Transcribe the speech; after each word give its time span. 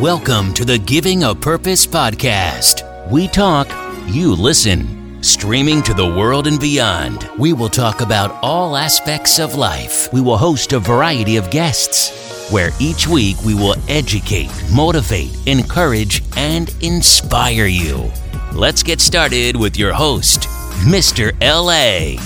Welcome 0.00 0.54
to 0.54 0.64
the 0.64 0.76
Giving 0.76 1.22
a 1.22 1.36
Purpose 1.36 1.86
podcast. 1.86 2.82
We 3.12 3.28
talk, 3.28 3.68
you 4.08 4.34
listen. 4.34 5.22
Streaming 5.22 5.84
to 5.84 5.94
the 5.94 6.04
world 6.04 6.48
and 6.48 6.58
beyond, 6.58 7.30
we 7.38 7.52
will 7.52 7.68
talk 7.68 8.00
about 8.00 8.32
all 8.42 8.76
aspects 8.76 9.38
of 9.38 9.54
life. 9.54 10.12
We 10.12 10.20
will 10.20 10.36
host 10.36 10.72
a 10.72 10.80
variety 10.80 11.36
of 11.36 11.48
guests, 11.52 12.50
where 12.50 12.70
each 12.80 13.06
week 13.06 13.36
we 13.44 13.54
will 13.54 13.76
educate, 13.88 14.50
motivate, 14.74 15.30
encourage, 15.46 16.24
and 16.36 16.74
inspire 16.82 17.66
you. 17.66 18.10
Let's 18.52 18.82
get 18.82 19.00
started 19.00 19.54
with 19.54 19.78
your 19.78 19.92
host, 19.92 20.48
Mr. 20.88 21.32
LA. 21.40 22.20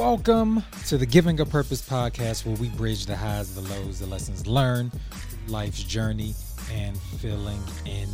Welcome 0.00 0.64
to 0.86 0.96
the 0.96 1.04
Giving 1.04 1.40
a 1.40 1.44
Purpose 1.44 1.86
podcast, 1.86 2.46
where 2.46 2.56
we 2.56 2.70
bridge 2.70 3.04
the 3.04 3.14
highs, 3.14 3.54
the 3.54 3.60
lows, 3.60 3.98
the 3.98 4.06
lessons 4.06 4.46
learned, 4.46 4.92
life's 5.46 5.82
journey, 5.82 6.34
and 6.72 6.96
filling 7.18 7.60
in 7.84 8.08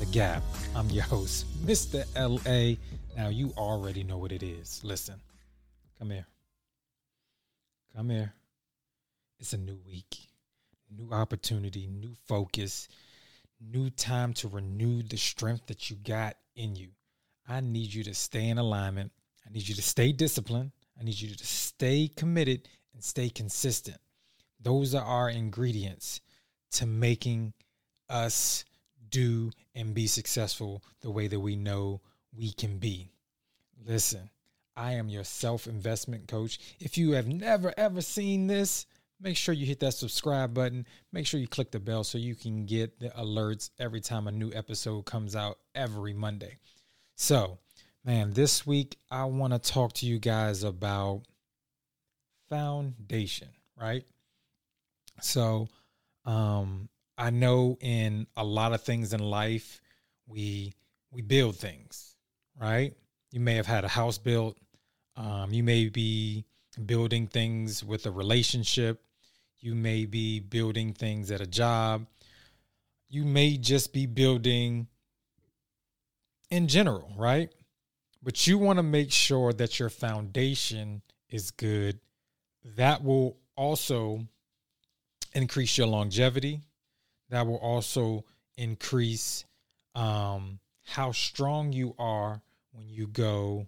the 0.00 0.04
gap. 0.04 0.42
I'm 0.76 0.90
your 0.90 1.04
host, 1.04 1.46
Mr. 1.64 2.04
LA. 2.14 2.76
Now, 3.16 3.30
you 3.30 3.54
already 3.56 4.04
know 4.04 4.18
what 4.18 4.32
it 4.32 4.42
is. 4.42 4.82
Listen, 4.84 5.14
come 5.98 6.10
here. 6.10 6.26
Come 7.96 8.10
here. 8.10 8.34
It's 9.38 9.54
a 9.54 9.58
new 9.58 9.78
week, 9.86 10.18
new 10.94 11.10
opportunity, 11.10 11.86
new 11.86 12.16
focus, 12.28 12.86
new 13.58 13.88
time 13.88 14.34
to 14.34 14.48
renew 14.48 15.02
the 15.02 15.16
strength 15.16 15.68
that 15.68 15.88
you 15.88 15.96
got 15.96 16.36
in 16.54 16.76
you. 16.76 16.88
I 17.48 17.60
need 17.60 17.94
you 17.94 18.04
to 18.04 18.14
stay 18.14 18.46
in 18.46 18.58
alignment. 18.58 19.10
I 19.46 19.50
need 19.50 19.66
you 19.66 19.74
to 19.74 19.82
stay 19.82 20.12
disciplined. 20.12 20.72
I 21.00 21.04
need 21.04 21.20
you 21.20 21.34
to 21.34 21.46
stay 21.46 22.10
committed 22.14 22.68
and 22.92 23.02
stay 23.02 23.30
consistent. 23.30 23.96
Those 24.60 24.94
are 24.94 25.04
our 25.04 25.30
ingredients 25.30 26.20
to 26.72 26.86
making 26.86 27.54
us 28.10 28.64
do 29.08 29.50
and 29.74 29.94
be 29.94 30.06
successful 30.06 30.84
the 31.00 31.10
way 31.10 31.26
that 31.26 31.40
we 31.40 31.56
know 31.56 32.00
we 32.36 32.52
can 32.52 32.78
be. 32.78 33.10
Listen, 33.86 34.28
I 34.76 34.92
am 34.92 35.08
your 35.08 35.24
self 35.24 35.66
investment 35.66 36.28
coach. 36.28 36.58
If 36.80 36.98
you 36.98 37.12
have 37.12 37.26
never 37.26 37.72
ever 37.76 38.02
seen 38.02 38.46
this, 38.46 38.86
make 39.20 39.36
sure 39.36 39.54
you 39.54 39.66
hit 39.66 39.80
that 39.80 39.94
subscribe 39.94 40.52
button. 40.52 40.86
Make 41.12 41.26
sure 41.26 41.40
you 41.40 41.48
click 41.48 41.70
the 41.70 41.80
bell 41.80 42.04
so 42.04 42.18
you 42.18 42.34
can 42.34 42.66
get 42.66 43.00
the 43.00 43.08
alerts 43.10 43.70
every 43.78 44.00
time 44.00 44.26
a 44.26 44.32
new 44.32 44.52
episode 44.52 45.06
comes 45.06 45.34
out 45.34 45.58
every 45.74 46.12
Monday. 46.12 46.58
So, 47.16 47.58
Man, 48.04 48.32
this 48.32 48.66
week 48.66 48.98
I 49.10 49.24
want 49.24 49.52
to 49.52 49.58
talk 49.58 49.92
to 49.94 50.06
you 50.06 50.18
guys 50.18 50.62
about 50.64 51.22
foundation, 52.48 53.48
right? 53.76 54.04
So, 55.20 55.68
um 56.24 56.88
I 57.18 57.30
know 57.30 57.76
in 57.80 58.26
a 58.36 58.44
lot 58.44 58.72
of 58.72 58.82
things 58.82 59.12
in 59.12 59.20
life 59.20 59.80
we 60.26 60.72
we 61.10 61.22
build 61.22 61.56
things, 61.56 62.16
right? 62.58 62.94
You 63.32 63.40
may 63.40 63.54
have 63.54 63.66
had 63.66 63.84
a 63.84 63.88
house 63.88 64.18
built. 64.18 64.56
Um, 65.16 65.52
you 65.52 65.62
may 65.62 65.88
be 65.88 66.44
building 66.86 67.26
things 67.26 67.84
with 67.84 68.06
a 68.06 68.10
relationship. 68.10 69.02
You 69.58 69.74
may 69.74 70.06
be 70.06 70.40
building 70.40 70.94
things 70.94 71.30
at 71.30 71.40
a 71.40 71.46
job. 71.46 72.06
You 73.08 73.24
may 73.24 73.58
just 73.58 73.92
be 73.92 74.06
building 74.06 74.86
in 76.50 76.68
general, 76.68 77.12
right? 77.16 77.50
But 78.22 78.46
you 78.46 78.58
want 78.58 78.78
to 78.78 78.82
make 78.82 79.12
sure 79.12 79.52
that 79.52 79.78
your 79.78 79.90
foundation 79.90 81.02
is 81.28 81.50
good. 81.50 82.00
That 82.76 83.02
will 83.02 83.38
also 83.56 84.26
increase 85.34 85.78
your 85.78 85.86
longevity. 85.86 86.60
That 87.30 87.46
will 87.46 87.56
also 87.56 88.24
increase 88.56 89.44
um, 89.94 90.58
how 90.84 91.12
strong 91.12 91.72
you 91.72 91.94
are 91.98 92.42
when 92.72 92.88
you 92.88 93.06
go 93.06 93.66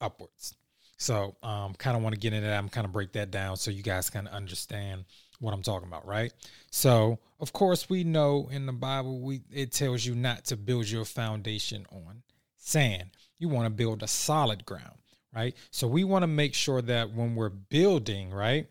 upwards. 0.00 0.54
So, 0.98 1.36
um, 1.42 1.74
kind 1.74 1.96
of 1.96 2.02
want 2.02 2.14
to 2.14 2.20
get 2.20 2.32
into 2.32 2.46
that. 2.48 2.56
I'm 2.56 2.70
kind 2.70 2.86
of 2.86 2.92
break 2.92 3.12
that 3.12 3.30
down 3.30 3.56
so 3.58 3.70
you 3.70 3.82
guys 3.82 4.08
kind 4.08 4.26
of 4.26 4.32
understand 4.32 5.04
what 5.40 5.52
I'm 5.52 5.62
talking 5.62 5.88
about, 5.88 6.06
right? 6.06 6.32
So, 6.70 7.18
of 7.38 7.52
course, 7.52 7.90
we 7.90 8.02
know 8.02 8.48
in 8.50 8.64
the 8.64 8.72
Bible, 8.72 9.20
we 9.20 9.42
it 9.52 9.72
tells 9.72 10.06
you 10.06 10.14
not 10.14 10.46
to 10.46 10.56
build 10.56 10.88
your 10.88 11.04
foundation 11.04 11.86
on 11.92 12.22
sand. 12.56 13.10
You 13.38 13.48
want 13.48 13.66
to 13.66 13.70
build 13.70 14.02
a 14.02 14.08
solid 14.08 14.64
ground, 14.64 14.98
right? 15.34 15.54
So 15.70 15.86
we 15.86 16.04
want 16.04 16.22
to 16.22 16.28
make 16.28 16.54
sure 16.54 16.82
that 16.82 17.12
when 17.12 17.34
we're 17.34 17.50
building, 17.50 18.30
right, 18.30 18.66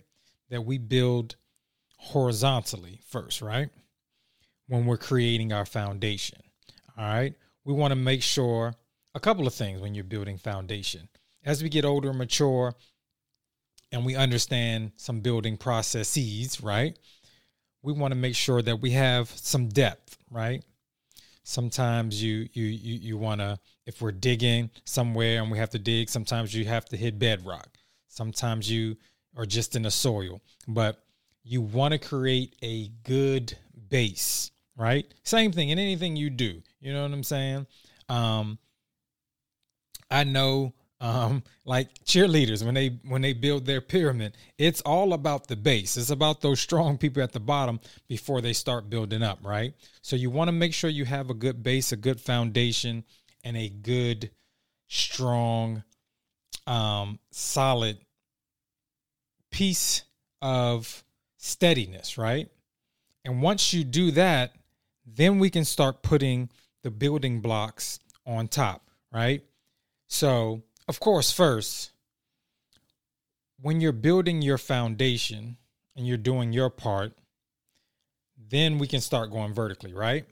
that 0.49 0.65
we 0.65 0.77
build 0.77 1.35
horizontally 1.97 2.99
first, 3.07 3.41
right? 3.41 3.69
When 4.67 4.85
we're 4.85 4.97
creating 4.97 5.53
our 5.53 5.65
foundation. 5.65 6.39
All 6.97 7.05
right. 7.05 7.33
We 7.63 7.73
want 7.73 7.91
to 7.91 7.95
make 7.95 8.21
sure 8.21 8.73
a 9.13 9.19
couple 9.19 9.47
of 9.47 9.53
things 9.53 9.81
when 9.81 9.95
you're 9.95 10.03
building 10.03 10.37
foundation. 10.37 11.07
As 11.43 11.61
we 11.61 11.69
get 11.69 11.85
older 11.85 12.09
and 12.09 12.17
mature 12.17 12.73
and 13.91 14.05
we 14.05 14.15
understand 14.15 14.91
some 14.97 15.21
building 15.21 15.57
processes, 15.57 16.61
right? 16.61 16.97
We 17.81 17.93
want 17.93 18.11
to 18.11 18.15
make 18.15 18.35
sure 18.35 18.61
that 18.61 18.81
we 18.81 18.91
have 18.91 19.29
some 19.29 19.69
depth, 19.69 20.17
right? 20.29 20.63
Sometimes 21.45 22.21
you 22.21 22.49
you 22.53 22.65
you, 22.65 22.95
you 22.95 23.17
want 23.17 23.39
to 23.39 23.57
if 23.85 24.01
we're 24.01 24.11
digging 24.11 24.69
somewhere 24.83 25.41
and 25.41 25.51
we 25.51 25.59
have 25.59 25.69
to 25.69 25.79
dig 25.79 26.09
sometimes 26.09 26.53
you 26.53 26.65
have 26.65 26.85
to 26.85 26.97
hit 26.97 27.17
bedrock. 27.19 27.69
Sometimes 28.07 28.69
you 28.69 28.97
are 29.37 29.45
just 29.45 29.75
in 29.75 29.83
the 29.83 29.91
soil 29.91 30.41
but 30.67 31.03
you 31.43 31.61
want 31.61 31.91
to 31.91 31.99
create 31.99 32.55
a 32.63 32.89
good 33.03 33.55
base 33.89 34.51
right? 34.75 35.05
Same 35.23 35.51
thing 35.51 35.69
in 35.69 35.79
anything 35.79 36.15
you 36.15 36.29
do 36.29 36.61
you 36.81 36.91
know 36.91 37.03
what 37.03 37.11
i'm 37.11 37.23
saying? 37.23 37.67
Um 38.09 38.57
i 40.09 40.23
know 40.23 40.73
um, 41.05 41.43
like 41.65 41.93
cheerleaders 42.03 42.65
when 42.65 42.73
they 42.73 42.99
when 43.03 43.21
they 43.21 43.33
build 43.33 43.65
their 43.65 43.79
pyramid 43.79 44.35
it's 44.57 44.81
all 44.81 45.13
about 45.13 45.47
the 45.47 45.55
base. 45.55 45.97
It's 45.97 46.09
about 46.09 46.41
those 46.41 46.59
strong 46.59 46.97
people 46.97 47.21
at 47.21 47.31
the 47.31 47.39
bottom 47.39 47.79
before 48.07 48.41
they 48.41 48.53
start 48.53 48.89
building 48.89 49.21
up 49.21 49.37
right? 49.43 49.75
So 50.01 50.15
you 50.15 50.31
want 50.31 50.47
to 50.47 50.51
make 50.51 50.73
sure 50.73 50.89
you 50.89 51.05
have 51.05 51.29
a 51.29 51.35
good 51.35 51.61
base 51.61 51.91
a 51.91 51.95
good 51.95 52.19
foundation 52.19 53.03
and 53.43 53.55
a 53.55 53.69
good 53.69 54.31
strong 54.87 55.83
um, 56.65 57.19
solid 57.29 57.99
piece 59.51 60.03
of 60.41 61.03
steadiness 61.37 62.17
right? 62.17 62.49
And 63.23 63.43
once 63.43 63.73
you 63.73 63.83
do 63.83 64.09
that 64.11 64.53
then 65.05 65.37
we 65.37 65.51
can 65.51 65.65
start 65.65 66.01
putting 66.01 66.49
the 66.81 66.89
building 66.89 67.41
blocks 67.41 67.99
on 68.25 68.47
top 68.47 68.89
right? 69.11 69.43
So 70.07 70.63
of 70.87 70.99
course, 70.99 71.31
first, 71.31 71.91
when 73.59 73.81
you're 73.81 73.91
building 73.91 74.41
your 74.41 74.57
foundation 74.57 75.57
and 75.95 76.07
you're 76.07 76.17
doing 76.17 76.53
your 76.53 76.69
part, 76.69 77.13
then 78.37 78.77
we 78.77 78.87
can 78.87 79.01
start 79.01 79.31
going 79.31 79.53
vertically, 79.53 79.93
right? 79.93 80.25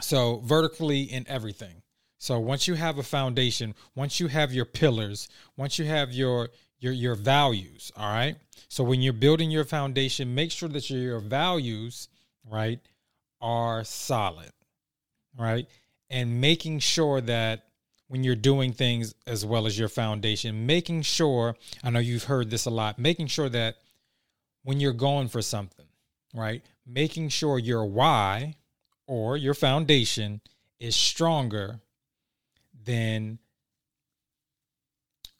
So, 0.00 0.40
vertically 0.44 1.02
in 1.02 1.26
everything. 1.28 1.82
So, 2.18 2.38
once 2.38 2.68
you 2.68 2.74
have 2.74 2.98
a 2.98 3.02
foundation, 3.02 3.74
once 3.94 4.20
you 4.20 4.28
have 4.28 4.52
your 4.52 4.64
pillars, 4.64 5.28
once 5.56 5.78
you 5.78 5.86
have 5.86 6.12
your 6.12 6.50
your 6.78 6.92
your 6.92 7.14
values, 7.14 7.92
all 7.96 8.12
right? 8.12 8.36
So, 8.68 8.84
when 8.84 9.00
you're 9.00 9.12
building 9.12 9.50
your 9.50 9.64
foundation, 9.64 10.34
make 10.34 10.50
sure 10.50 10.68
that 10.68 10.90
your, 10.90 11.20
values, 11.20 12.08
right, 12.44 12.80
are 13.40 13.84
solid, 13.84 14.52
right? 15.38 15.66
And 16.08 16.40
making 16.40 16.80
sure 16.80 17.20
that 17.22 17.69
when 18.10 18.24
you're 18.24 18.34
doing 18.34 18.72
things 18.72 19.14
as 19.24 19.46
well 19.46 19.68
as 19.68 19.78
your 19.78 19.88
foundation, 19.88 20.66
making 20.66 21.00
sure, 21.00 21.54
I 21.84 21.90
know 21.90 22.00
you've 22.00 22.24
heard 22.24 22.50
this 22.50 22.66
a 22.66 22.70
lot, 22.70 22.98
making 22.98 23.28
sure 23.28 23.48
that 23.48 23.76
when 24.64 24.80
you're 24.80 24.92
going 24.92 25.28
for 25.28 25.40
something, 25.40 25.86
right, 26.34 26.60
making 26.84 27.28
sure 27.28 27.56
your 27.56 27.84
why 27.84 28.56
or 29.06 29.36
your 29.36 29.54
foundation 29.54 30.40
is 30.80 30.96
stronger 30.96 31.78
than, 32.84 33.38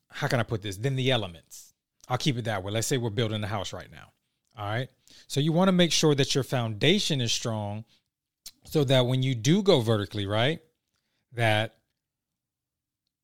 how 0.08 0.28
can 0.28 0.38
I 0.38 0.44
put 0.44 0.62
this, 0.62 0.76
than 0.76 0.94
the 0.94 1.10
elements. 1.10 1.74
I'll 2.08 2.18
keep 2.18 2.38
it 2.38 2.44
that 2.44 2.62
way. 2.62 2.70
Let's 2.70 2.86
say 2.86 2.98
we're 2.98 3.10
building 3.10 3.42
a 3.42 3.48
house 3.48 3.72
right 3.72 3.90
now. 3.90 4.12
All 4.56 4.68
right. 4.68 4.88
So 5.26 5.40
you 5.40 5.50
want 5.50 5.66
to 5.66 5.72
make 5.72 5.90
sure 5.90 6.14
that 6.14 6.36
your 6.36 6.44
foundation 6.44 7.20
is 7.20 7.32
strong 7.32 7.84
so 8.64 8.84
that 8.84 9.06
when 9.06 9.24
you 9.24 9.34
do 9.34 9.60
go 9.60 9.80
vertically, 9.80 10.26
right, 10.26 10.60
that 11.32 11.74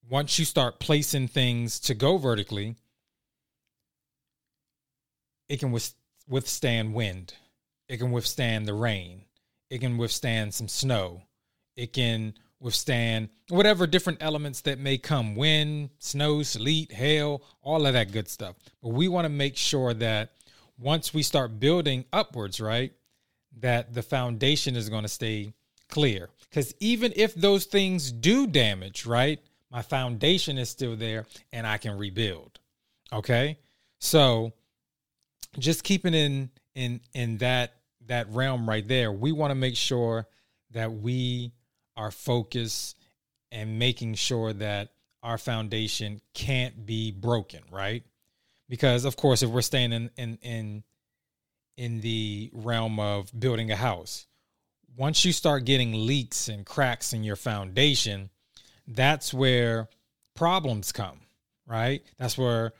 once 0.08 0.38
you 0.38 0.44
start 0.44 0.78
placing 0.78 1.28
things 1.28 1.80
to 1.80 1.94
go 1.94 2.18
vertically, 2.18 2.76
it 5.48 5.60
can 5.60 5.76
withstand 6.28 6.94
wind. 6.94 7.34
It 7.88 7.98
can 7.98 8.10
withstand 8.10 8.66
the 8.66 8.74
rain. 8.74 9.22
It 9.70 9.80
can 9.80 9.96
withstand 9.96 10.54
some 10.54 10.68
snow. 10.68 11.22
It 11.76 11.92
can 11.92 12.34
withstand 12.60 13.28
whatever 13.48 13.86
different 13.86 14.22
elements 14.22 14.62
that 14.62 14.78
may 14.78 14.98
come 14.98 15.36
wind, 15.36 15.90
snow, 15.98 16.42
sleet, 16.42 16.92
hail, 16.92 17.42
all 17.62 17.86
of 17.86 17.92
that 17.92 18.12
good 18.12 18.28
stuff. 18.28 18.56
But 18.82 18.90
we 18.90 19.08
want 19.08 19.24
to 19.24 19.30
make 19.30 19.56
sure 19.56 19.92
that 19.94 20.32
once 20.78 21.12
we 21.12 21.22
start 21.22 21.60
building 21.60 22.04
upwards, 22.12 22.60
right, 22.60 22.92
that 23.60 23.94
the 23.94 24.02
foundation 24.02 24.76
is 24.76 24.88
going 24.88 25.02
to 25.02 25.08
stay 25.08 25.52
clear. 25.88 26.28
Because 26.48 26.74
even 26.80 27.12
if 27.16 27.34
those 27.34 27.64
things 27.64 28.10
do 28.10 28.46
damage, 28.46 29.06
right, 29.06 29.40
my 29.70 29.82
foundation 29.82 30.58
is 30.58 30.70
still 30.70 30.96
there 30.96 31.26
and 31.52 31.66
I 31.66 31.78
can 31.78 31.98
rebuild. 31.98 32.58
Okay. 33.12 33.58
So 33.98 34.52
just 35.58 35.84
keeping 35.84 36.14
in 36.14 36.50
in 36.74 37.00
in 37.14 37.38
that 37.38 37.74
that 38.06 38.28
realm 38.30 38.68
right 38.68 38.86
there, 38.86 39.10
we 39.10 39.32
want 39.32 39.50
to 39.50 39.54
make 39.54 39.76
sure 39.76 40.26
that 40.72 40.92
we 40.92 41.52
are 41.96 42.10
focused 42.10 42.98
and 43.50 43.78
making 43.78 44.14
sure 44.14 44.52
that 44.52 44.90
our 45.22 45.38
foundation 45.38 46.20
can't 46.34 46.86
be 46.86 47.10
broken, 47.10 47.60
right? 47.70 48.04
Because 48.68 49.04
of 49.04 49.16
course, 49.16 49.42
if 49.42 49.50
we're 49.50 49.62
staying 49.62 49.92
in 49.92 50.10
in 50.16 50.38
in 50.42 50.84
in 51.76 52.00
the 52.00 52.50
realm 52.52 53.00
of 53.00 53.30
building 53.38 53.70
a 53.70 53.76
house, 53.76 54.26
once 54.96 55.24
you 55.24 55.32
start 55.32 55.64
getting 55.64 56.06
leaks 56.06 56.48
and 56.48 56.64
cracks 56.64 57.12
in 57.12 57.22
your 57.22 57.36
foundation, 57.36 58.30
that's 58.86 59.34
where 59.34 59.88
problems 60.34 60.92
come, 60.92 61.20
right? 61.66 62.02
That's 62.18 62.38
where 62.38 62.72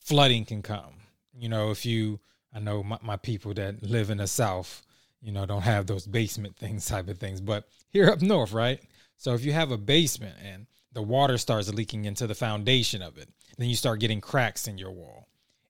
flooding 0.00 0.44
can 0.44 0.62
come. 0.62 0.94
You 1.36 1.48
know, 1.48 1.70
if 1.70 1.84
you, 1.84 2.20
I 2.54 2.60
know 2.60 2.82
my, 2.82 2.98
my 3.02 3.16
people 3.16 3.54
that 3.54 3.82
live 3.82 4.10
in 4.10 4.18
the 4.18 4.26
South, 4.26 4.82
you 5.20 5.32
know, 5.32 5.46
don't 5.46 5.62
have 5.62 5.86
those 5.86 6.06
basement 6.06 6.56
things 6.58 6.86
type 6.86 7.08
of 7.08 7.18
things, 7.18 7.40
but 7.40 7.68
here 7.90 8.08
up 8.08 8.22
north, 8.22 8.52
right? 8.52 8.80
So 9.16 9.34
if 9.34 9.44
you 9.44 9.52
have 9.52 9.70
a 9.70 9.78
basement 9.78 10.36
and 10.44 10.66
the 10.92 11.02
water 11.02 11.38
starts 11.38 11.72
leaking 11.72 12.04
into 12.04 12.26
the 12.26 12.34
foundation 12.34 13.02
of 13.02 13.18
it, 13.18 13.28
then 13.58 13.68
you 13.68 13.76
start 13.76 14.00
getting 14.00 14.20
cracks 14.20 14.68
in 14.68 14.78
your 14.78 14.92
wall. 14.92 15.28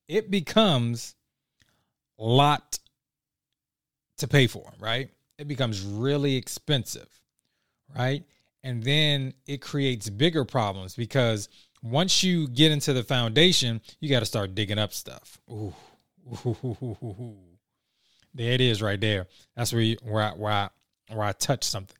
It 0.08 0.31
becomes 0.31 1.14
a 2.19 2.25
lot 2.25 2.78
to 4.19 4.28
pay 4.28 4.46
for, 4.46 4.70
right? 4.78 5.10
It 5.38 5.49
becomes 5.49 5.81
really 5.82 6.37
expensive, 6.37 7.08
right? 7.96 8.25
And 8.64 8.82
then 8.82 9.34
it 9.46 9.61
creates 9.61 10.08
bigger 10.08 10.46
problems 10.46 10.96
because 10.96 11.50
once 11.82 12.25
you 12.25 12.49
get 12.49 12.72
into 12.72 12.94
the 12.94 13.05
foundation, 13.05 13.82
you 14.00 14.08
got 14.08 14.20
to 14.20 14.26
start 14.26 14.55
digging 14.55 14.78
up 14.78 14.94
stuff. 14.94 15.38
Ooh, 15.50 15.75
ooh, 16.46 17.37
there 18.34 18.52
it 18.52 18.62
is, 18.62 18.81
right 18.81 18.99
there. 18.99 19.26
That's 19.55 19.72
where 19.75 19.82
you, 19.82 19.99
where 20.02 20.22
I, 20.22 20.31
where 20.31 20.52
I, 20.52 20.69
where 21.12 21.26
I 21.26 21.32
touch 21.32 21.64
something. 21.64 21.96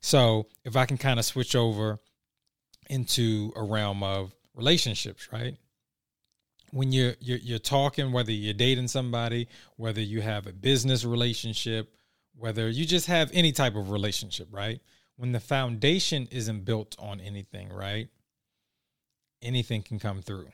So 0.00 0.46
if 0.64 0.74
I 0.74 0.86
can 0.86 0.96
kind 0.96 1.18
of 1.18 1.26
switch 1.26 1.54
over 1.54 1.98
into 2.88 3.52
a 3.54 3.62
realm 3.62 4.02
of 4.02 4.34
relationships, 4.54 5.28
right? 5.30 5.56
When 6.70 6.92
you're, 6.92 7.14
you're 7.20 7.38
you're 7.38 7.58
talking, 7.58 8.10
whether 8.10 8.32
you're 8.32 8.54
dating 8.54 8.88
somebody, 8.88 9.48
whether 9.76 10.00
you 10.00 10.22
have 10.22 10.46
a 10.46 10.52
business 10.52 11.04
relationship, 11.04 11.94
whether 12.34 12.68
you 12.68 12.86
just 12.86 13.06
have 13.06 13.30
any 13.34 13.52
type 13.52 13.76
of 13.76 13.90
relationship, 13.90 14.48
right? 14.50 14.80
When 15.16 15.32
the 15.32 15.40
foundation 15.40 16.28
isn't 16.30 16.64
built 16.64 16.94
on 16.98 17.20
anything, 17.20 17.70
right? 17.70 18.08
Anything 19.42 19.82
can 19.82 19.98
come 19.98 20.20
through. 20.22 20.48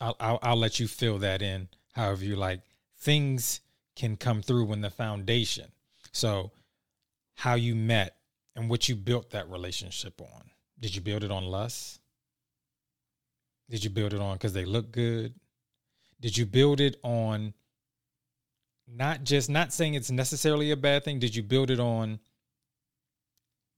I'll, 0.00 0.16
I'll, 0.20 0.38
I'll 0.42 0.56
let 0.56 0.78
you 0.78 0.86
fill 0.86 1.18
that 1.18 1.42
in 1.42 1.68
however 1.92 2.24
you 2.24 2.36
like. 2.36 2.60
Things 2.98 3.60
can 3.96 4.16
come 4.16 4.42
through 4.42 4.66
when 4.66 4.82
the 4.82 4.90
foundation. 4.90 5.72
So, 6.12 6.52
how 7.34 7.54
you 7.54 7.74
met 7.74 8.16
and 8.54 8.70
what 8.70 8.88
you 8.88 8.96
built 8.96 9.30
that 9.30 9.48
relationship 9.50 10.20
on. 10.20 10.50
Did 10.78 10.94
you 10.94 11.00
build 11.00 11.24
it 11.24 11.30
on 11.30 11.44
lust? 11.44 12.00
Did 13.68 13.82
you 13.82 13.90
build 13.90 14.14
it 14.14 14.20
on 14.20 14.34
because 14.34 14.52
they 14.52 14.64
look 14.64 14.92
good? 14.92 15.34
Did 16.20 16.36
you 16.36 16.46
build 16.46 16.80
it 16.80 16.96
on 17.02 17.52
not 18.86 19.24
just 19.24 19.50
not 19.50 19.72
saying 19.72 19.94
it's 19.94 20.10
necessarily 20.10 20.70
a 20.70 20.76
bad 20.76 21.04
thing? 21.04 21.18
Did 21.18 21.34
you 21.34 21.42
build 21.42 21.70
it 21.70 21.80
on 21.80 22.20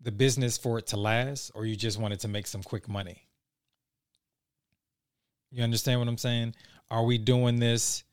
the 0.01 0.13
business 0.13 0.57
for 0.57 0.79
it 0.79 0.89
to 0.89 0.97
last 0.97 1.51
or 1.55 1.67
you 1.67 1.77
just 1.77 1.99
wanted 1.99 2.21
to 2.21 2.29
make 2.29 2.47
some 2.47 2.63
quick 2.63 2.89
money? 2.89 3.23
You 5.51 5.63
understand 5.63 6.01
what 6.01 6.09
I'm 6.09 6.19
saying? 6.19 6.55
Are 6.91 7.05
we 7.05 7.19
doing 7.19 7.59
this 7.59 8.05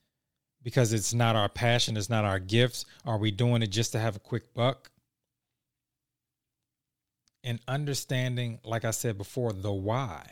because 0.64 0.94
it's 0.94 1.14
not 1.14 1.36
our 1.36 1.50
passion, 1.50 1.98
it's 1.98 2.10
not 2.10 2.26
our 2.26 2.40
gifts? 2.40 2.86
Are 3.06 3.18
we 3.18 3.32
doing 3.32 3.62
it 3.62 3.68
just 3.68 3.92
to 3.92 4.00
have 4.00 4.16
a 4.16 4.20
quick 4.20 4.54
buck? 4.54 4.90
And 7.44 7.60
understanding, 7.68 8.60
like 8.64 8.86
I 8.86 8.92
said 8.92 9.18
before, 9.18 9.54
the 9.54 9.72
why, 9.72 10.28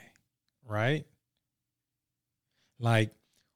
right? 0.68 1.06
Like 2.80 3.12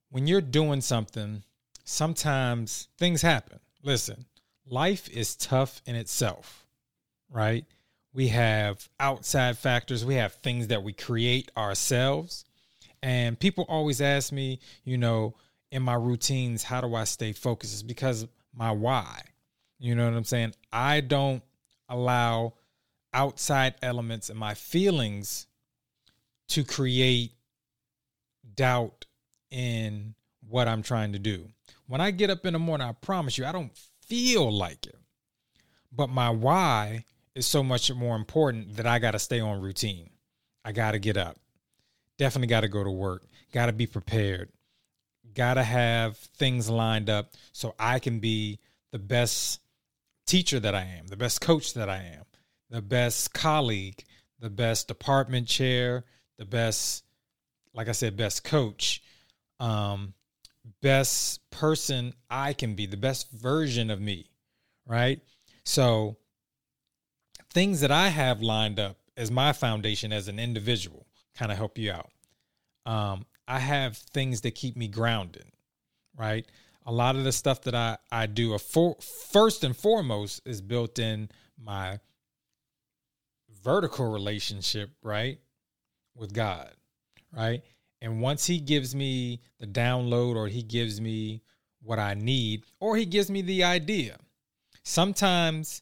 when 0.09 0.27
you're 0.27 0.41
doing 0.41 0.81
something, 0.81 1.44
sometimes 1.83 2.88
things 2.97 3.21
happen. 3.21 3.59
Listen, 3.83 4.25
life 4.65 5.09
is 5.09 5.35
tough 5.35 5.81
in 5.85 5.95
itself, 5.95 6.65
right? 7.31 7.65
We 8.13 8.30
have 8.30 8.88
outside 9.00 9.57
factors, 9.57 10.06
we 10.06 10.15
have 10.15 10.33
things 10.33 10.68
that 10.68 10.83
we 10.83 10.94
create 10.94 11.51
ourselves. 11.56 12.45
And 13.04 13.39
people 13.39 13.65
always 13.69 14.01
ask 14.01 14.31
me, 14.31 14.59
you 14.83 14.98
know, 14.98 15.36
in 15.71 15.83
my 15.83 15.94
routines, 15.94 16.63
how 16.63 16.81
do 16.81 16.95
I 16.95 17.04
stay 17.04 17.33
focused? 17.33 17.74
It's 17.74 17.83
because 17.83 18.27
my 18.54 18.71
why. 18.71 19.21
You 19.80 19.94
know 19.94 20.06
what 20.06 20.18
I'm 20.18 20.24
saying? 20.24 20.54
I 20.74 21.01
don't 21.01 21.44
allow 21.89 22.54
outside 23.13 23.75
elements 23.81 24.30
and 24.30 24.39
my 24.39 24.54
feelings 24.54 25.48
to 26.50 26.63
create 26.63 27.33
doubt 28.56 29.06
in 29.51 30.15
what 30.48 30.68
I'm 30.68 30.81
trying 30.81 31.13
to 31.13 31.19
do. 31.19 31.48
When 31.88 32.01
I 32.01 32.12
get 32.12 32.30
up 32.30 32.45
in 32.45 32.54
the 32.54 32.59
morning, 32.59 32.88
I 32.88 32.94
promise 32.94 33.38
you, 33.38 33.45
I 33.45 33.51
don't 33.51 33.75
feel 34.06 34.51
like 34.51 34.88
it. 34.88 34.98
But 35.92 36.09
my 36.09 36.30
why 36.30 37.06
is 37.37 37.45
so 37.45 37.63
much 37.63 37.93
more 37.93 38.15
important 38.15 38.75
that 38.77 38.87
I 38.87 38.99
got 38.99 39.11
to 39.11 39.19
stay 39.19 39.39
on 39.39 39.61
routine. 39.61 40.09
I 40.65 40.71
got 40.71 40.91
to 40.91 40.99
get 40.99 41.17
up. 41.17 41.37
Definitely 42.17 42.47
got 42.47 42.61
to 42.61 42.67
go 42.67 42.83
to 42.83 42.89
work. 42.89 43.23
Got 43.53 43.67
to 43.67 43.73
be 43.73 43.85
prepared. 43.85 44.49
Got 45.35 45.53
to 45.53 45.63
have 45.63 46.17
things 46.17 46.69
lined 46.69 47.09
up 47.09 47.33
so 47.51 47.75
I 47.77 47.99
can 47.99 48.19
be 48.19 48.59
the 48.91 48.99
best 48.99 49.61
teacher 50.25 50.59
that 50.59 50.73
I 50.73 50.81
am, 50.81 51.07
the 51.07 51.15
best 51.15 51.39
coach 51.39 51.75
that 51.75 51.89
I 51.89 51.97
am, 51.97 52.23
the 52.69 52.81
best 52.81 53.33
colleague, 53.33 54.03
the 54.39 54.49
best 54.49 54.87
department 54.87 55.47
chair, 55.47 56.05
the 56.37 56.45
best, 56.45 57.03
like 57.73 57.87
I 57.87 57.93
said, 57.93 58.17
best 58.17 58.43
coach, 58.43 59.03
um, 59.59 60.13
best 60.81 61.47
person 61.51 62.13
I 62.29 62.53
can 62.53 62.73
be, 62.73 62.87
the 62.87 62.97
best 62.97 63.31
version 63.31 63.91
of 63.91 64.01
me, 64.01 64.29
right? 64.85 65.21
So, 65.63 66.17
things 67.51 67.81
that 67.81 67.92
I 67.92 68.09
have 68.09 68.42
lined 68.42 68.80
up 68.80 68.97
as 69.16 69.31
my 69.31 69.54
foundation 69.54 70.13
as 70.13 70.27
an 70.27 70.39
individual 70.39 71.07
kind 71.35 71.51
of 71.51 71.57
help 71.57 71.77
you 71.77 71.92
out. 71.92 72.11
Um, 72.85 73.25
I 73.47 73.59
have 73.59 73.97
things 73.97 74.42
that 74.42 74.51
keep 74.56 74.75
me 74.75 74.87
grounded, 74.87 75.45
right? 76.16 76.45
A 76.85 76.92
lot 76.92 77.16
of 77.16 77.23
the 77.23 77.31
stuff 77.31 77.61
that 77.63 77.75
I, 77.75 77.97
I 78.11 78.27
do, 78.27 78.54
a 78.54 78.59
for, 78.59 78.95
first 79.31 79.63
and 79.63 79.75
foremost, 79.75 80.42
is 80.45 80.61
built 80.61 80.99
in 80.99 81.30
my 81.61 81.99
vertical 83.63 84.11
relationship, 84.11 84.92
right, 85.01 85.39
with 86.16 86.33
God, 86.33 86.71
right? 87.35 87.61
And 88.01 88.21
once 88.21 88.45
He 88.45 88.59
gives 88.59 88.95
me 88.95 89.42
the 89.59 89.68
download 89.68 90.35
or 90.35 90.47
He 90.47 90.63
gives 90.63 91.01
me 91.01 91.42
what 91.81 91.99
I 91.99 92.13
need 92.13 92.63
or 92.80 92.95
He 92.95 93.06
gives 93.06 93.30
me 93.30 93.42
the 93.42 93.63
idea, 93.63 94.18
sometimes 94.83 95.81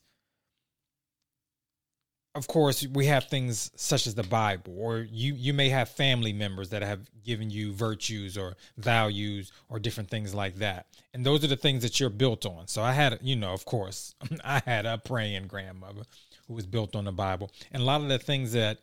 of 2.36 2.48
course 2.48 2.86
we 2.88 3.06
have 3.06 3.24
things 3.26 3.72
such 3.76 4.06
as 4.06 4.14
the 4.14 4.24
bible 4.24 4.76
or 4.78 5.00
you 5.00 5.34
you 5.34 5.54
may 5.54 5.70
have 5.70 5.90
family 5.90 6.34
members 6.34 6.70
that 6.70 6.82
have 6.82 7.00
given 7.24 7.50
you 7.50 7.74
virtues 7.74 8.38
or 8.38 8.56
values 8.78 9.52
or 9.70 9.80
different 9.80 10.10
things 10.10 10.36
like 10.36 10.56
that. 10.58 10.86
And 11.14 11.26
those 11.26 11.44
are 11.44 11.48
the 11.48 11.56
things 11.56 11.82
that 11.82 12.00
you're 12.00 12.10
built 12.10 12.46
on. 12.46 12.68
So 12.68 12.84
i 12.84 12.92
had 12.92 13.18
you 13.22 13.36
know 13.36 13.54
of 13.54 13.66
course 13.66 14.14
i 14.44 14.62
had 14.66 14.86
a 14.86 14.98
praying 14.98 15.48
grandmother 15.48 16.04
who 16.48 16.54
was 16.54 16.66
built 16.66 16.96
on 16.96 17.06
the 17.06 17.12
bible. 17.12 17.52
And 17.72 17.82
a 17.82 17.86
lot 17.86 18.02
of 18.02 18.10
the 18.10 18.20
things 18.20 18.52
that 18.52 18.80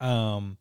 um 0.00 0.56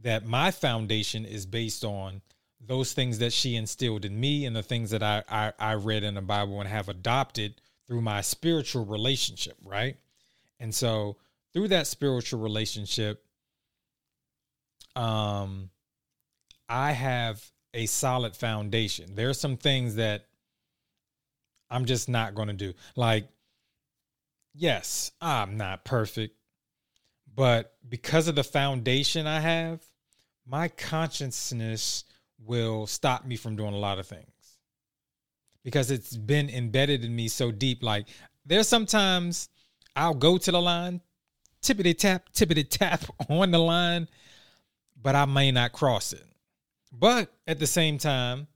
that 0.00 0.24
my 0.24 0.52
foundation 0.52 1.24
is 1.24 1.44
based 1.44 1.84
on 1.84 2.22
those 2.64 2.92
things 2.92 3.18
that 3.18 3.32
she 3.32 3.56
instilled 3.56 4.04
in 4.04 4.18
me 4.18 4.44
and 4.44 4.54
the 4.54 4.62
things 4.62 4.90
that 4.90 5.02
I, 5.02 5.22
I, 5.28 5.52
I 5.58 5.74
read 5.74 6.04
in 6.04 6.14
the 6.14 6.22
bible 6.22 6.60
and 6.60 6.68
have 6.68 6.88
adopted 6.88 7.60
through 7.86 8.02
my 8.02 8.20
spiritual 8.20 8.84
relationship 8.84 9.56
right 9.64 9.96
and 10.60 10.74
so 10.74 11.16
through 11.52 11.68
that 11.68 11.86
spiritual 11.86 12.40
relationship, 12.40 13.24
um, 14.96 15.70
I 16.68 16.92
have 16.92 17.44
a 17.74 17.86
solid 17.86 18.36
foundation. 18.36 19.14
There 19.14 19.28
are 19.28 19.34
some 19.34 19.56
things 19.56 19.96
that 19.96 20.26
I'm 21.70 21.84
just 21.84 22.08
not 22.08 22.34
going 22.34 22.48
to 22.48 22.54
do. 22.54 22.72
Like, 22.96 23.28
yes, 24.54 25.12
I'm 25.20 25.56
not 25.56 25.84
perfect, 25.84 26.36
but 27.34 27.74
because 27.88 28.28
of 28.28 28.34
the 28.34 28.44
foundation 28.44 29.26
I 29.26 29.40
have, 29.40 29.80
my 30.46 30.68
consciousness 30.68 32.04
will 32.44 32.86
stop 32.86 33.24
me 33.26 33.36
from 33.36 33.56
doing 33.56 33.74
a 33.74 33.78
lot 33.78 33.98
of 33.98 34.06
things 34.06 34.24
because 35.62 35.90
it's 35.90 36.16
been 36.16 36.48
embedded 36.48 37.04
in 37.04 37.14
me 37.14 37.28
so 37.28 37.50
deep. 37.50 37.82
Like 37.82 38.06
there's 38.46 38.68
sometimes 38.68 39.48
I'll 39.98 40.14
go 40.14 40.38
to 40.38 40.52
the 40.52 40.60
line, 40.60 41.00
tippity 41.60 41.96
tap, 41.96 42.32
tippity 42.32 42.68
tap 42.68 43.04
on 43.28 43.50
the 43.50 43.58
line, 43.58 44.08
but 45.00 45.16
I 45.16 45.24
may 45.24 45.50
not 45.50 45.72
cross 45.72 46.12
it. 46.12 46.24
But 46.92 47.30
at 47.46 47.58
the 47.58 47.66
same 47.66 47.98
time, 47.98 48.46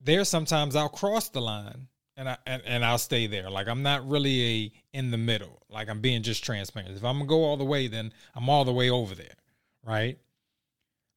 there 0.00 0.24
sometimes 0.24 0.74
I'll 0.74 0.88
cross 0.88 1.28
the 1.28 1.40
line 1.40 1.86
and 2.16 2.28
I 2.28 2.36
and, 2.46 2.62
and 2.66 2.84
I'll 2.84 2.98
stay 2.98 3.26
there. 3.26 3.48
Like 3.48 3.68
I'm 3.68 3.82
not 3.82 4.06
really 4.06 4.42
a 4.42 4.72
in 4.92 5.10
the 5.10 5.18
middle. 5.18 5.62
Like 5.70 5.88
I'm 5.88 6.00
being 6.00 6.22
just 6.22 6.44
transparent. 6.44 6.96
If 6.96 7.04
I'm 7.04 7.18
gonna 7.18 7.26
go 7.26 7.44
all 7.44 7.56
the 7.56 7.64
way, 7.64 7.86
then 7.86 8.12
I'm 8.34 8.48
all 8.48 8.64
the 8.64 8.72
way 8.72 8.90
over 8.90 9.14
there. 9.14 9.36
Right. 9.84 10.18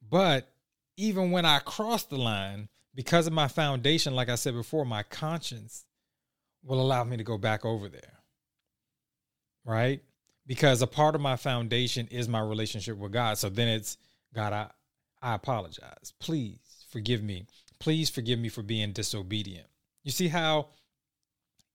But 0.07 0.47
even 0.97 1.31
when 1.31 1.45
I 1.45 1.59
cross 1.59 2.03
the 2.03 2.17
line, 2.17 2.69
because 2.93 3.27
of 3.27 3.33
my 3.33 3.47
foundation, 3.47 4.15
like 4.15 4.29
I 4.29 4.35
said 4.35 4.53
before, 4.53 4.85
my 4.85 5.03
conscience 5.03 5.85
will 6.63 6.79
allow 6.79 7.03
me 7.03 7.17
to 7.17 7.23
go 7.23 7.37
back 7.37 7.65
over 7.65 7.89
there. 7.89 8.15
Right? 9.65 10.01
Because 10.47 10.81
a 10.81 10.87
part 10.87 11.15
of 11.15 11.21
my 11.21 11.35
foundation 11.35 12.07
is 12.11 12.29
my 12.29 12.39
relationship 12.39 12.97
with 12.97 13.11
God. 13.11 13.37
So 13.37 13.49
then 13.49 13.67
it's 13.67 13.97
God, 14.33 14.53
I, 14.53 14.69
I 15.21 15.33
apologize. 15.33 16.13
Please 16.19 16.85
forgive 16.89 17.23
me. 17.23 17.47
Please 17.79 18.09
forgive 18.09 18.39
me 18.39 18.49
for 18.49 18.61
being 18.61 18.93
disobedient. 18.93 19.67
You 20.03 20.11
see 20.11 20.27
how 20.27 20.69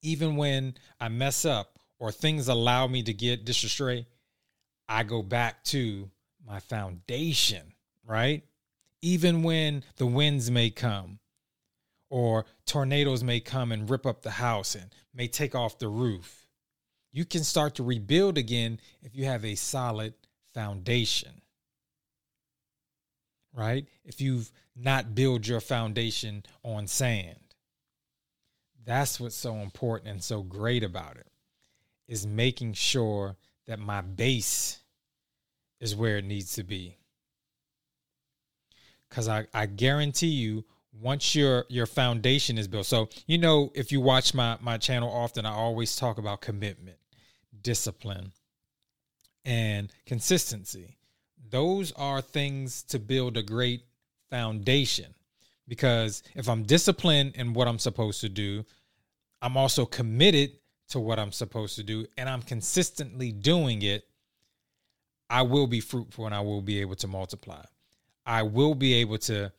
even 0.03 0.37
when 0.37 0.75
I 1.01 1.09
mess 1.09 1.45
up 1.45 1.79
or 1.99 2.13
things 2.13 2.49
allow 2.49 2.87
me 2.87 3.03
to 3.03 3.13
get 3.13 3.45
disastray, 3.45 4.07
I 4.89 5.03
go 5.03 5.23
back 5.23 5.65
to 5.65 6.11
my 6.47 6.61
foundation, 6.61 7.75
right? 8.07 8.43
Even 9.03 9.43
when 9.43 9.85
the 9.97 10.07
winds 10.07 10.51
may 10.51 10.71
come 10.71 11.19
or 12.09 12.45
tornadoes 12.67 13.23
may 13.23 13.41
come 13.41 13.73
and 13.73 13.89
rip 13.89 14.07
up 14.07 14.23
the 14.23 14.31
house 14.31 14.75
and 14.75 14.95
may 15.15 15.29
take 15.29 15.55
off 15.55 15.79
the 15.79 15.89
roof, 15.89 16.40
you 17.13 17.25
can 17.25 17.45
start 17.45 17.75
to 17.77 17.83
rebuild 17.83 18.39
again 18.39 18.81
if 19.03 19.17
you 19.17 19.25
have 19.25 19.45
a 19.45 19.55
solid 19.55 20.15
foundation. 20.55 21.43
Right? 23.53 23.87
If 24.05 24.21
you've 24.21 24.51
not 24.77 25.15
built 25.15 25.47
your 25.47 25.61
foundation 25.61 26.45
on 26.65 26.87
sand. 26.87 27.37
That's 28.85 29.21
what's 29.21 29.37
so 29.37 29.57
important 29.57 30.11
and 30.11 30.23
so 30.23 30.43
great 30.43 30.83
about 30.83 31.17
it 31.17 31.27
is 32.09 32.27
making 32.27 32.73
sure 32.73 33.37
that 33.67 33.79
my 33.79 34.01
base 34.01 34.81
is 35.81 35.95
where 35.95 36.19
it 36.19 36.25
needs 36.25 36.55
to 36.55 36.65
be. 36.65 36.97
Cause 39.11 39.29
I, 39.29 39.47
I 39.53 39.67
guarantee 39.67 40.29
you, 40.29 40.65
once 40.93 41.35
your 41.35 41.67
your 41.69 41.87
foundation 41.87 42.59
is 42.59 42.69
built. 42.69 42.87
So, 42.87 43.09
you 43.27 43.39
know, 43.39 43.71
if 43.75 43.93
you 43.93 44.01
watch 44.01 44.35
my 44.35 44.59
my 44.61 44.79
channel 44.79 45.11
often, 45.11 45.47
I 45.47 45.53
always 45.53 45.97
talk 45.97 46.19
about 46.19 46.41
commitment, 46.41 46.99
discipline, 47.63 48.33
and 49.45 49.93
consistency. 50.07 50.97
Those 51.51 51.93
are 51.93 52.21
things 52.21 52.83
to 52.85 52.99
build 52.99 53.37
a 53.37 53.43
great 53.43 53.83
foundation. 54.31 55.15
Because 55.69 56.23
if 56.35 56.49
I'm 56.49 56.65
disciplined 56.65 57.37
in 57.37 57.53
what 57.53 57.69
I'm 57.69 57.79
supposed 57.79 58.21
to 58.23 58.29
do, 58.29 58.65
I'm 59.41 59.57
also 59.57 59.87
committed 59.87 60.51
to 60.91 61.01
what 61.01 61.19
I'm 61.19 61.33
supposed 61.33 61.77
to 61.77 61.83
do 61.83 62.07
and 62.19 62.29
I'm 62.29 62.43
consistently 62.43 63.33
doing 63.33 63.83
it, 63.83 64.05
I 65.29 65.43
will 65.43 65.67
be 65.67 65.81
fruitful 65.81 66.27
and 66.27 66.35
I 66.35 66.41
will 66.41 66.63
be 66.63 66.81
able 66.81 66.97
to 66.97 67.07
multiply. 67.07 67.63
I 68.27 68.43
will 68.43 68.75
be 68.75 68.95
able 68.95 69.19
to 69.19 69.53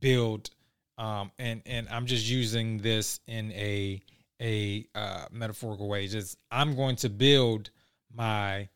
build 0.00 0.50
um, 0.98 1.30
and 1.38 1.62
and 1.64 1.88
I'm 1.88 2.06
just 2.06 2.28
using 2.28 2.78
this 2.78 3.20
in 3.26 3.52
a 3.52 4.02
a 4.42 4.86
uh, 4.94 5.26
metaphorical 5.30 5.88
way. 5.88 6.08
Just 6.08 6.36
I'm 6.50 6.74
going 6.74 6.96
to 6.96 7.08
build 7.08 7.70
my 8.12 8.68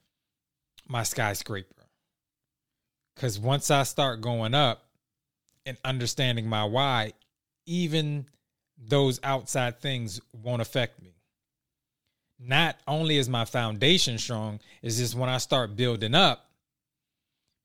my 0.89 1.03
skyscraper 1.03 1.89
because 3.15 3.39
once 3.39 3.71
I 3.71 3.83
start 3.83 4.21
going 4.21 4.55
up 4.55 4.87
and 5.67 5.77
understanding 5.85 6.49
my 6.49 6.65
why, 6.65 7.13
even 7.67 8.27
those 8.79 9.21
outside 9.23 9.81
things 9.81 10.21
won't 10.33 10.63
affect 10.63 11.03
me. 11.03 11.15
Not 12.39 12.77
only 12.89 13.19
is 13.19 13.29
my 13.29 13.45
foundation 13.45 14.19
strong, 14.19 14.59
is 14.81 14.99
just 14.99 15.15
when 15.15 15.29
I 15.29 15.39
start 15.39 15.77
building 15.77 16.15
up, 16.15 16.51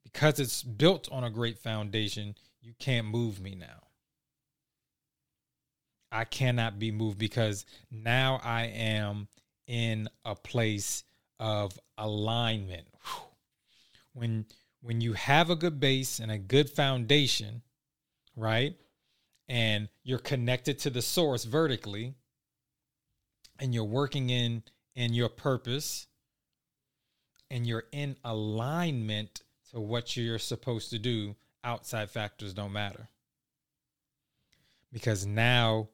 because 0.03 0.39
it's 0.39 0.61
built 0.61 1.09
on 1.11 1.23
a 1.23 1.31
great 1.31 1.57
foundation, 1.57 2.35
you 2.67 2.73
can't 2.79 3.07
move 3.07 3.39
me 3.39 3.55
now. 3.55 3.87
I 6.11 6.25
cannot 6.25 6.79
be 6.79 6.91
moved 6.91 7.17
because 7.17 7.65
now 7.89 8.39
I 8.43 8.65
am 8.65 9.27
in 9.67 10.09
a 10.25 10.35
place 10.35 11.03
of 11.39 11.79
alignment. 11.97 12.87
When 14.13 14.45
when 14.81 14.99
you 14.99 15.13
have 15.13 15.49
a 15.51 15.55
good 15.55 15.79
base 15.79 16.19
and 16.19 16.31
a 16.31 16.39
good 16.39 16.69
foundation, 16.71 17.61
right? 18.35 18.75
and 19.47 19.87
you're 20.03 20.19
connected 20.19 20.79
to 20.79 20.89
the 20.89 21.01
source 21.01 21.45
vertically 21.45 22.13
and 23.59 23.73
you're 23.73 23.85
working 23.85 24.29
in 24.29 24.63
in 24.95 25.13
your 25.13 25.29
purpose 25.29 26.07
and 27.49 27.65
you're 27.65 27.85
in 27.91 28.17
alignment 28.23 29.41
to 29.71 29.79
what 29.79 30.17
you're 30.17 30.39
supposed 30.39 30.89
to 30.89 30.99
do 30.99 31.35
outside 31.63 32.09
factors 32.09 32.53
don't 32.53 32.71
matter 32.71 33.09
because 34.91 35.25
now 35.25 35.89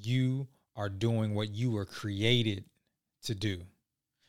you 0.00 0.46
are 0.76 0.88
doing 0.88 1.34
what 1.34 1.48
you 1.50 1.70
were 1.70 1.84
created 1.84 2.64
to 3.22 3.34
do 3.34 3.60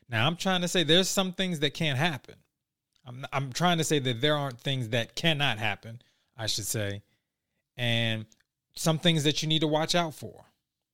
now 0.09 0.25
i'm 0.25 0.35
trying 0.35 0.61
to 0.61 0.67
say 0.67 0.83
there's 0.83 1.09
some 1.09 1.33
things 1.33 1.59
that 1.59 1.73
can't 1.73 1.97
happen 1.97 2.35
i'm, 3.05 3.25
I'm 3.31 3.51
trying 3.51 3.77
to 3.77 3.83
say 3.83 3.99
that 3.99 4.21
there 4.21 4.35
aren't 4.35 4.59
things 4.59 4.89
that 4.89 5.15
cannot 5.15 5.59
happen 5.59 6.01
i 6.37 6.47
should 6.47 6.65
say 6.65 7.03
and 7.77 8.25
some 8.77 8.99
things 8.99 9.23
that 9.23 9.41
you 9.41 9.47
need 9.47 9.61
to 9.61 9.67
watch 9.67 9.95
out 9.95 10.13
for, 10.13 10.45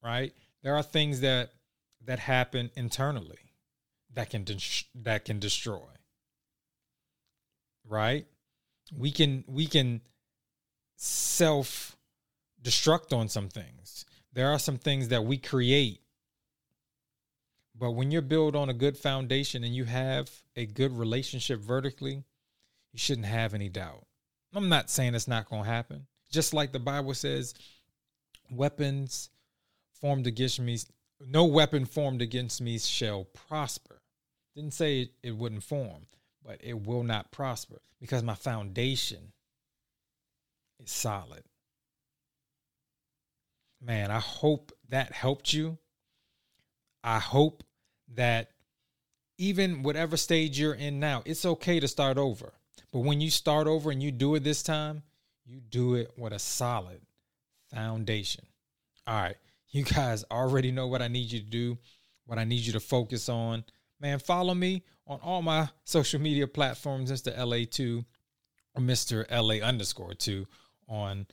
right? 0.03 0.33
There 0.61 0.75
are 0.75 0.83
things 0.83 1.21
that 1.21 1.51
that 2.05 2.19
happen 2.19 2.69
internally 2.75 3.53
that 4.13 4.29
can 4.29 4.43
de- 4.43 4.85
that 4.95 5.25
can 5.25 5.39
destroy. 5.39 5.79
Right? 7.87 8.25
We 8.91 9.11
can 9.11 9.43
we 9.47 9.67
can 9.67 10.01
self 10.97 11.97
destruct 12.61 13.15
on 13.15 13.29
some 13.29 13.49
things. 13.49 14.05
There 14.33 14.49
are 14.49 14.59
some 14.59 14.77
things 14.77 15.09
that 15.09 15.25
we 15.25 15.37
create. 15.37 15.99
But 17.75 17.91
when 17.91 18.11
you're 18.11 18.21
built 18.21 18.55
on 18.55 18.69
a 18.69 18.73
good 18.73 18.97
foundation 18.97 19.63
and 19.63 19.75
you 19.75 19.85
have 19.85 20.29
a 20.55 20.65
good 20.65 20.97
relationship 20.97 21.59
vertically, 21.59 22.23
you 22.91 22.99
shouldn't 22.99 23.27
have 23.27 23.53
any 23.53 23.69
doubt. 23.69 24.05
I'm 24.53 24.69
not 24.69 24.89
saying 24.89 25.15
it's 25.15 25.27
not 25.27 25.49
going 25.49 25.63
to 25.63 25.69
happen. 25.69 26.05
Just 26.31 26.53
like 26.53 26.71
the 26.71 26.79
Bible 26.79 27.13
says, 27.13 27.55
weapons 28.51 29.29
formed 29.99 30.27
against 30.27 30.59
me, 30.59 30.77
no 31.27 31.45
weapon 31.45 31.85
formed 31.85 32.21
against 32.21 32.61
me 32.61 32.77
shall 32.77 33.25
prosper. 33.25 34.01
Didn't 34.55 34.73
say 34.73 35.01
it, 35.01 35.11
it 35.23 35.35
wouldn't 35.35 35.63
form, 35.63 36.05
but 36.45 36.59
it 36.61 36.85
will 36.85 37.03
not 37.03 37.31
prosper 37.31 37.81
because 37.99 38.23
my 38.23 38.35
foundation 38.35 39.31
is 40.79 40.91
solid. 40.91 41.43
Man, 43.81 44.11
I 44.11 44.19
hope 44.19 44.71
that 44.89 45.11
helped 45.11 45.53
you. 45.53 45.77
I 47.03 47.19
hope 47.19 47.63
that 48.15 48.51
even 49.37 49.83
whatever 49.83 50.15
stage 50.15 50.59
you're 50.59 50.73
in 50.73 50.99
now, 50.99 51.21
it's 51.25 51.45
okay 51.45 51.79
to 51.79 51.87
start 51.87 52.17
over. 52.17 52.53
But 52.91 52.99
when 52.99 53.19
you 53.19 53.29
start 53.29 53.67
over 53.67 53.91
and 53.91 54.01
you 54.01 54.11
do 54.11 54.35
it 54.35 54.43
this 54.43 54.63
time, 54.63 55.03
you 55.45 55.59
do 55.59 55.95
it 55.95 56.11
with 56.17 56.31
a 56.31 56.39
solid 56.39 57.01
foundation. 57.73 58.45
All 59.07 59.19
right. 59.19 59.35
You 59.71 59.83
guys 59.83 60.23
already 60.29 60.71
know 60.71 60.87
what 60.87 61.01
I 61.01 61.07
need 61.07 61.31
you 61.31 61.39
to 61.39 61.45
do, 61.45 61.77
what 62.25 62.37
I 62.37 62.43
need 62.43 62.61
you 62.61 62.73
to 62.73 62.79
focus 62.79 63.27
on. 63.27 63.65
Man, 64.03 64.19
follow 64.19 64.53
me 64.53 64.83
on 65.07 65.19
all 65.23 65.41
my 65.41 65.69
social 65.85 66.19
media 66.19 66.45
platforms, 66.45 67.09
Mr. 67.09 67.33
LA2 67.37 68.03
or 68.75 68.81
Mr. 68.81 69.25
LA 69.31 69.65
underscore 69.65 70.13
2 70.13 70.45
on 70.89 71.25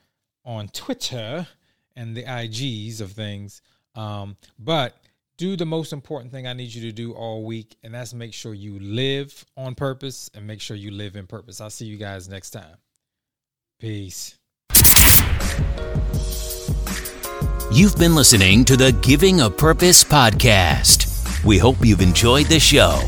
on 0.45 0.69
Twitter 0.69 1.49
and 1.97 2.17
the 2.17 2.23
IGs 2.23 3.01
of 3.01 3.11
things. 3.11 3.61
Um, 3.97 4.37
but 4.57 4.95
do 5.37 5.57
the 5.57 5.67
most 5.67 5.93
important 5.93 6.31
thing 6.31 6.47
I 6.47 6.53
need 6.53 6.73
you 6.73 6.83
to 6.83 6.93
do 6.93 7.13
all 7.13 7.45
week, 7.45 7.77
and 7.83 7.93
that's 7.93 8.15
make 8.15 8.33
sure 8.33 8.55
you 8.55 8.79
live 8.79 9.45
on 9.57 9.75
purpose 9.75 10.31
and 10.33 10.47
make 10.47 10.61
sure 10.61 10.77
you 10.77 10.93
live 10.93 11.17
in 11.17 11.27
purpose. 11.27 11.61
I'll 11.61 11.71
see 11.71 11.87
you 11.87 11.97
guys 11.97 12.29
next 12.29 12.51
time. 12.51 12.77
Peace. 13.81 14.39
You've 17.73 17.97
been 17.99 18.15
listening 18.15 18.65
to 18.67 18.77
the 18.77 18.97
Giving 19.03 19.41
a 19.41 19.51
Purpose 19.51 20.05
podcast. 20.05 21.10
We 21.45 21.59
hope 21.59 21.85
you've 21.85 22.01
enjoyed 22.01 22.47
the 22.47 22.61
show. 22.61 23.01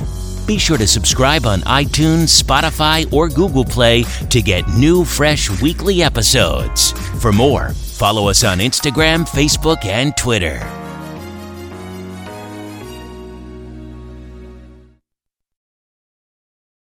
Be 0.47 0.59
sure 0.59 0.79
to 0.79 0.87
subscribe 0.87 1.47
on 1.47 1.61
iTunes, 1.61 2.43
Spotify, 2.43 3.11
or 3.13 3.29
Google 3.29 3.65
Play 3.65 4.05
to 4.31 4.43
get 4.43 4.69
new, 4.71 5.05
fresh 5.05 5.49
weekly 5.61 6.03
episodes. 6.03 6.93
For 7.21 7.33
more, 7.33 7.71
follow 7.71 8.29
us 8.29 8.43
on 8.43 8.59
Instagram, 8.59 9.29
Facebook, 9.29 9.85
and 9.85 10.17
Twitter. 10.17 10.82